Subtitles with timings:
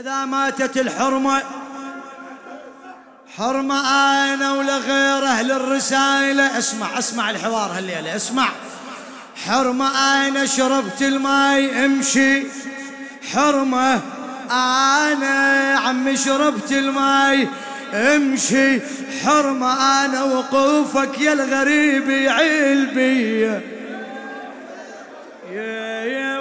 [0.00, 1.42] إذا ماتت الحرمة
[3.36, 3.80] حرمة
[4.34, 8.48] أنا ولا غير أهل الرسالة اسمع اسمع الحوار هالليلة اسمع.
[9.46, 9.88] حرمة
[10.26, 12.42] أنا شربت الماي امشي.
[13.32, 14.00] حرمة
[14.50, 17.48] أنا عمي شربت الماي
[17.92, 18.80] امشي.
[19.24, 23.60] حرمة أنا وقوفك يا الغريب يعلبي يا
[26.04, 26.31] يا.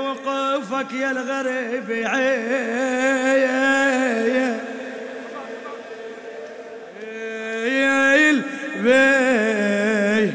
[0.62, 1.89] وقوفك يا الغريب
[8.29, 10.34] البي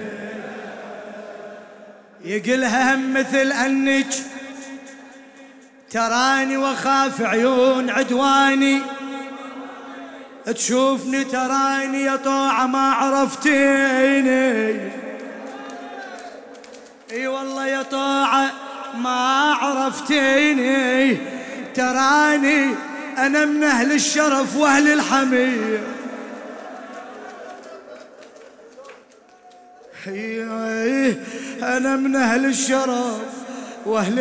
[2.25, 4.07] يقلها هم مثل أنك
[5.91, 8.81] تراني وخاف عيون عدواني.
[10.47, 14.91] تشوفني تراني يا طوعة ما عرفتيني.
[17.13, 18.66] إي والله يا طوعة
[18.97, 21.19] ما عرفتيني.
[21.75, 22.75] تراني
[23.19, 25.81] أنا من أهل الشرف وأهل الحميه
[31.63, 33.21] أنا من أهل الشرف
[33.87, 34.19] وأهل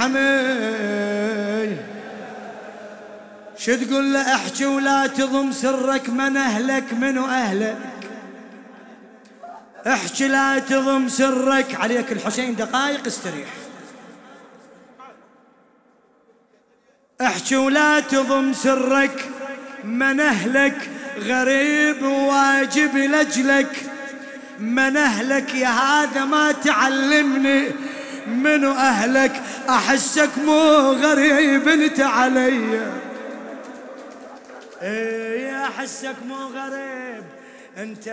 [0.00, 0.91] الحمي
[3.64, 7.76] شو تقول له احكي ولا تضم سرك من اهلك منو اهلك؟
[9.86, 11.74] احكي لا تضم سرك.
[11.74, 13.48] عليك الحسين دقائق استريح.
[17.20, 19.28] احكي ولا تضم سرك
[19.84, 20.90] من اهلك.
[21.18, 23.90] غريب واجب لاجلك
[24.58, 27.68] من اهلك يا هذا ما تعلمني.
[28.26, 33.01] منو اهلك؟ احسك مو غريب انت علي.
[34.82, 37.24] إيه أحسك مو غريب.
[37.78, 38.06] أنت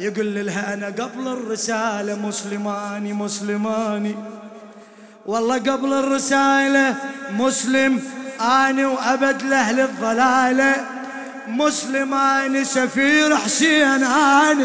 [0.00, 4.16] يقول لها أنا قبل الرسالة مسلماني مسلماني.
[5.26, 6.94] والله قبل الرسالة
[7.30, 8.02] مسلم
[8.40, 9.80] أنا وأبد لأهل
[11.40, 14.64] الضلالة مسلماني سفير حسين أنا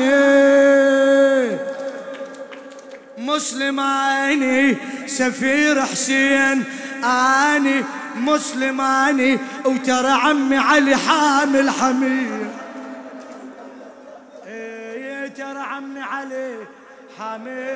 [3.18, 4.78] مسلماني
[5.08, 6.64] سفير حسين
[7.04, 7.84] أني
[8.16, 12.48] مسلماني وترى عمي علي حامل حمير.
[15.38, 16.56] ترى عمي علي
[17.20, 17.76] حامي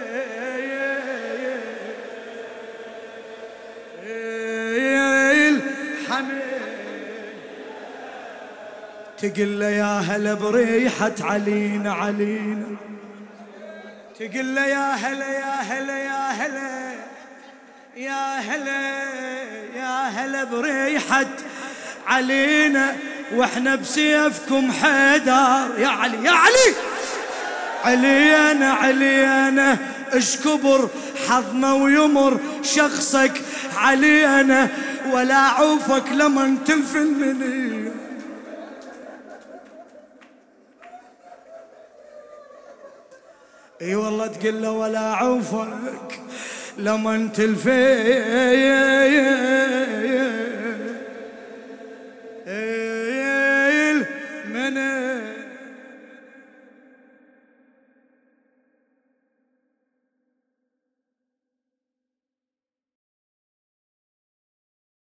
[9.22, 12.66] تقول له يا هلا بريحة علينا علينا.
[14.20, 16.94] تقول له يا هلا يا هلا يا هلا
[17.98, 19.04] يا هلا
[19.76, 21.26] يا هلا بريحة
[22.08, 22.96] علينا.
[23.36, 25.80] وإحنا بسيفكم حيدر.
[25.80, 26.76] يا علي يا علي.
[27.84, 29.78] علينا علينا.
[30.12, 30.90] اش كبر
[31.28, 33.42] حظنا ويمر شخصك
[33.76, 34.68] علينا.
[35.12, 37.89] ولا عوفك لمن تلفن مني.
[43.82, 46.20] اي والله تقول له ولا عوفك
[46.78, 47.74] لمن تلفين